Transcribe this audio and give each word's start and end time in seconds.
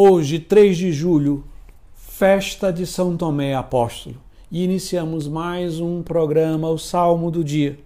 Hoje, 0.00 0.38
3 0.38 0.76
de 0.78 0.92
julho, 0.92 1.44
festa 1.96 2.72
de 2.72 2.86
São 2.86 3.16
Tomé 3.16 3.56
Apóstolo, 3.56 4.14
e 4.48 4.62
iniciamos 4.62 5.26
mais 5.26 5.80
um 5.80 6.04
programa, 6.04 6.70
o 6.70 6.78
Salmo 6.78 7.32
do 7.32 7.42
Dia. 7.42 7.76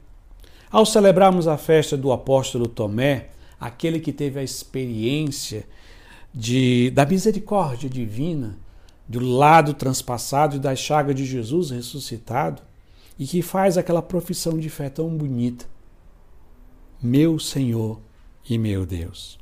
Ao 0.70 0.84
celebrarmos 0.84 1.48
a 1.48 1.56
festa 1.56 1.96
do 1.96 2.12
apóstolo 2.12 2.68
Tomé, 2.68 3.30
aquele 3.58 3.98
que 3.98 4.12
teve 4.12 4.38
a 4.38 4.42
experiência 4.42 5.64
de, 6.34 6.90
da 6.90 7.06
misericórdia 7.06 7.88
divina, 7.88 8.58
do 9.08 9.18
lado 9.18 9.72
transpassado 9.72 10.56
e 10.56 10.58
da 10.58 10.76
chaga 10.76 11.14
de 11.14 11.24
Jesus 11.24 11.70
ressuscitado, 11.70 12.60
e 13.18 13.26
que 13.26 13.40
faz 13.40 13.78
aquela 13.78 14.02
profissão 14.02 14.58
de 14.58 14.68
fé 14.68 14.90
tão 14.90 15.08
bonita. 15.08 15.64
Meu 17.02 17.38
Senhor 17.38 17.98
e 18.46 18.58
meu 18.58 18.84
Deus. 18.84 19.40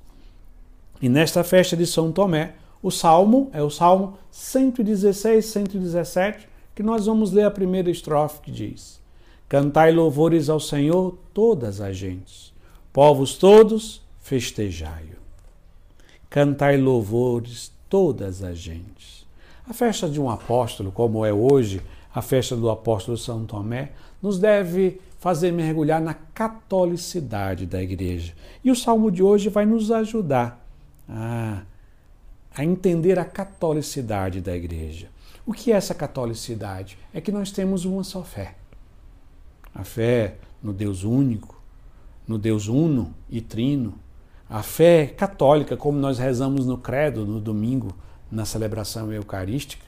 E 1.02 1.09
nesta 1.09 1.43
festa 1.43 1.77
de 1.77 1.84
São 1.84 2.12
Tomé, 2.12 2.59
o 2.82 2.90
salmo 2.90 3.50
é 3.52 3.62
o 3.62 3.70
salmo 3.70 4.18
116, 4.30 5.44
117, 5.44 6.48
que 6.75 6.82
nós 6.82 7.07
vamos 7.07 7.32
ler 7.32 7.44
a 7.44 7.50
primeira 7.50 7.90
estrofe 7.90 8.40
que 8.40 8.50
diz: 8.50 9.00
Cantai 9.48 9.93
louvores 9.93 10.48
ao 10.48 10.61
Senhor 10.61 11.18
todas 11.35 11.80
as 11.80 11.96
gentes, 11.96 12.52
povos 12.93 13.36
todos, 13.36 14.02
festejai-o. 14.21 15.21
Cantai 16.30 16.76
louvores 16.76 17.72
todas 17.88 18.43
as 18.43 18.57
gentes. 18.57 19.26
A 19.68 19.74
festa 19.74 20.08
de 20.08 20.21
um 20.21 20.30
apóstolo, 20.30 20.90
como 20.90 21.26
é 21.26 21.32
hoje 21.32 21.82
a 22.14 22.22
festa 22.22 22.57
do 22.57 22.71
apóstolo 22.71 23.18
São 23.18 23.44
Tomé, 23.44 23.90
nos 24.22 24.38
deve 24.38 25.00
fazer 25.18 25.52
mergulhar 25.52 26.00
na 26.00 26.14
catolicidade 26.14 27.66
da 27.66 27.82
igreja. 27.82 28.32
E 28.64 28.71
o 28.71 28.76
salmo 28.76 29.10
de 29.10 29.22
hoje 29.22 29.49
vai 29.49 29.66
nos 29.66 29.90
ajudar 29.90 30.64
a 31.08 31.62
a 32.55 32.64
entender 32.64 33.19
a 33.19 33.25
catolicidade 33.25 34.41
da 34.41 34.56
igreja. 34.56 35.08
O 35.47 35.53
que 35.53 35.72
é 35.72 35.77
essa 35.77 35.95
catolicidade? 35.95 36.98
É 37.12 37.20
que 37.20 37.33
nós 37.33 37.50
temos 37.50 37.84
uma 37.84 38.05
só 38.05 38.22
fé. 38.22 38.55
A 39.74 39.84
fé 39.84 40.36
no 40.62 40.72
Deus 40.72 41.05
único, 41.05 41.61
no 42.27 42.39
Deus 42.39 42.69
uno 42.69 43.14
e 43.28 43.41
trino. 43.41 43.94
A 44.48 44.62
fé 44.62 45.06
católica, 45.06 45.77
como 45.77 45.98
nós 45.98 46.19
rezamos 46.19 46.66
no 46.66 46.77
credo 46.77 47.24
no 47.24 47.41
domingo, 47.41 47.94
na 48.30 48.44
celebração 48.44 49.12
eucarística. 49.12 49.84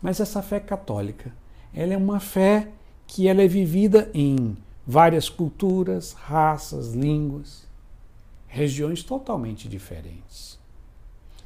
Mas 0.00 0.20
essa 0.20 0.42
fé 0.42 0.60
católica, 0.60 1.32
ela 1.72 1.94
é 1.94 1.96
uma 1.96 2.20
fé 2.20 2.68
que 3.06 3.28
ela 3.28 3.42
é 3.42 3.48
vivida 3.48 4.10
em 4.12 4.56
várias 4.86 5.28
culturas, 5.28 6.12
raças, 6.12 6.94
línguas, 6.94 7.66
regiões 8.46 9.02
totalmente 9.02 9.68
diferentes. 9.68 10.58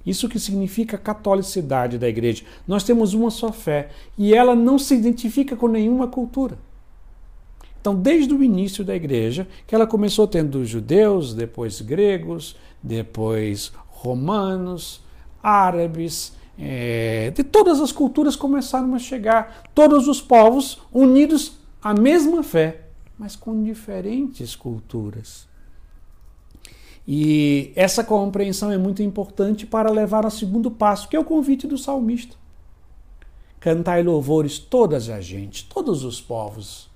Isso 0.05 0.29
que 0.29 0.39
significa 0.39 0.97
a 0.97 0.99
catolicidade 0.99 1.99
da 1.99 2.09
igreja. 2.09 2.45
Nós 2.67 2.85
temos 2.85 3.13
uma 3.13 3.31
só 3.31 3.53
fé 3.53 3.91
e 4.17 4.35
ela 4.35 4.55
não 4.55 4.79
se 4.79 4.95
identifica 4.95 5.55
com 5.57 5.69
nenhuma 5.69 6.09
cultura. 6.09 6.59
Então, 7.81 7.95
desde 7.95 8.35
o 8.35 8.43
início 8.43 8.85
da 8.85 8.95
igreja, 8.95 9.49
que 9.67 9.75
ela 9.75 9.87
começou 9.87 10.27
tendo 10.27 10.65
judeus, 10.65 11.33
depois 11.33 11.81
gregos, 11.81 12.57
depois 12.83 13.73
romanos, 13.89 15.03
árabes, 15.43 16.35
é, 16.59 17.31
de 17.35 17.43
todas 17.43 17.81
as 17.81 17.91
culturas 17.91 18.37
começaram 18.37 18.95
a 18.95 18.99
chegar, 18.99 19.63
todos 19.75 20.09
os 20.09 20.21
povos 20.21 20.79
unidos 20.93 21.59
à 21.83 21.95
mesma 21.95 22.43
fé, 22.43 22.83
mas 23.19 23.35
com 23.35 23.63
diferentes 23.63 24.55
culturas. 24.55 25.50
E 27.07 27.73
essa 27.75 28.05
compreensão 28.05 28.71
é 28.71 28.79
muito 28.79 29.03
importante 29.03 29.67
para 29.67 29.91
levar 29.91 30.25
ao 30.25 30.31
segundo 30.31 30.71
passo, 30.71 31.09
que 31.09 31.17
é 31.17 31.21
o 31.21 31.25
convite 31.25 31.67
do 31.67 31.79
salmista. 31.79 32.37
Cantai 33.59 34.03
louvores 34.03 34.59
todas 34.59 35.09
as 35.09 35.25
gentes, 35.25 35.63
todos 35.63 36.05
os 36.05 36.21
povos 36.21 36.89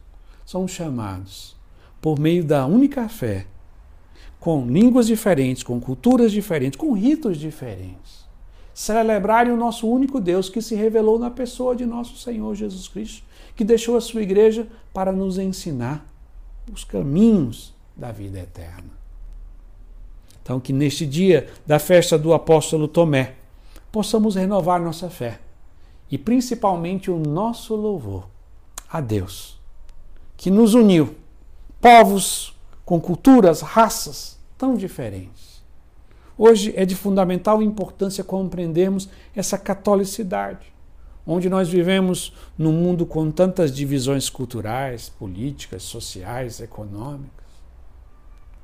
são 0.47 0.69
chamados 0.69 1.57
por 2.01 2.19
meio 2.19 2.45
da 2.45 2.67
única 2.67 3.09
fé, 3.09 3.47
com 4.39 4.67
línguas 4.67 5.07
diferentes, 5.07 5.63
com 5.63 5.81
culturas 5.81 6.31
diferentes, 6.33 6.79
com 6.79 6.93
ritos 6.93 7.39
diferentes. 7.39 8.25
Celebrarem 8.75 9.53
o 9.53 9.57
nosso 9.57 9.89
único 9.89 10.21
Deus 10.21 10.49
que 10.49 10.61
se 10.61 10.75
revelou 10.75 11.19
na 11.19 11.31
pessoa 11.31 11.75
de 11.75 11.87
nosso 11.87 12.19
Senhor 12.19 12.55
Jesus 12.55 12.89
Cristo, 12.89 13.25
que 13.57 13.65
deixou 13.65 13.97
a 13.97 14.01
sua 14.01 14.23
igreja 14.23 14.67
para 14.93 15.13
nos 15.13 15.39
ensinar 15.39 16.07
os 16.73 16.85
caminhos 16.85 17.75
da 17.97 18.13
vida 18.13 18.39
eterna. 18.39 19.04
Então, 20.45 20.61
que 20.61 20.75
neste 20.75 21.07
dia 21.07 21.49
da 21.67 21.79
festa 21.79 22.19
do 22.19 22.35
apóstolo 22.35 22.87
Tomé, 22.87 23.37
possamos 23.91 24.35
renovar 24.35 24.79
nossa 24.79 25.09
fé 25.09 25.41
e 26.11 26.19
principalmente 26.19 27.11
o 27.11 27.19
nosso 27.19 27.75
louvor 27.75 28.29
a 28.87 29.01
Deus, 29.01 29.59
que 30.37 30.51
nos 30.51 30.75
uniu, 30.75 31.17
povos 31.81 32.55
com 32.85 33.01
culturas, 33.01 33.63
raças 33.63 34.39
tão 34.59 34.75
diferentes. 34.75 35.65
Hoje 36.37 36.75
é 36.77 36.85
de 36.85 36.95
fundamental 36.95 37.63
importância 37.63 38.23
compreendermos 38.23 39.09
essa 39.35 39.57
catolicidade, 39.57 40.75
onde 41.27 41.49
nós 41.49 41.71
vivemos 41.71 42.35
num 42.59 42.73
mundo 42.73 43.07
com 43.07 43.31
tantas 43.31 43.75
divisões 43.75 44.29
culturais, 44.29 45.09
políticas, 45.09 45.85
sociais, 45.85 46.61
econômicas. 46.61 47.47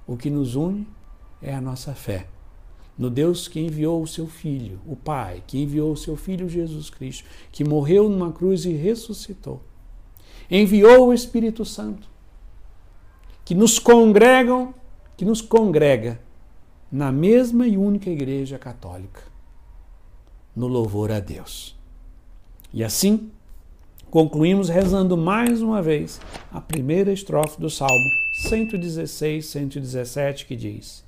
O 0.06 0.14
que 0.14 0.28
nos 0.28 0.56
une 0.56 0.86
é 1.42 1.54
a 1.54 1.60
nossa 1.60 1.94
fé 1.94 2.26
no 3.00 3.08
Deus 3.08 3.48
que 3.48 3.58
enviou 3.58 4.02
o 4.02 4.06
seu 4.06 4.26
Filho, 4.26 4.78
o 4.86 4.94
Pai, 4.94 5.42
que 5.46 5.58
enviou 5.58 5.92
o 5.92 5.96
seu 5.96 6.16
Filho 6.16 6.50
Jesus 6.50 6.90
Cristo, 6.90 7.24
que 7.50 7.64
morreu 7.64 8.10
numa 8.10 8.30
cruz 8.30 8.66
e 8.66 8.74
ressuscitou. 8.74 9.62
Enviou 10.50 11.08
o 11.08 11.14
Espírito 11.14 11.64
Santo, 11.64 12.06
que 13.42 13.54
nos 13.54 13.78
congregam, 13.78 14.74
que 15.16 15.24
nos 15.24 15.40
congrega 15.40 16.20
na 16.92 17.10
mesma 17.10 17.66
e 17.66 17.78
única 17.78 18.10
Igreja 18.10 18.58
Católica, 18.58 19.22
no 20.54 20.66
louvor 20.66 21.10
a 21.10 21.20
Deus. 21.20 21.74
E 22.70 22.84
assim, 22.84 23.30
concluímos 24.10 24.68
rezando 24.68 25.16
mais 25.16 25.62
uma 25.62 25.80
vez 25.80 26.20
a 26.52 26.60
primeira 26.60 27.10
estrofe 27.10 27.58
do 27.58 27.70
Salmo 27.70 28.10
116, 28.42 29.46
117, 29.46 30.44
que 30.44 30.54
diz: 30.54 31.02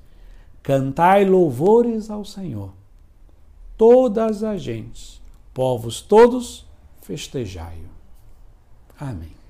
Cantai 0.63 1.25
louvores 1.25 2.09
ao 2.09 2.23
Senhor, 2.23 2.71
todas 3.77 4.43
as 4.43 4.61
gentes, 4.61 5.21
povos 5.53 6.01
todos, 6.01 6.65
festejai-o. 7.01 7.89
Amém. 8.97 9.42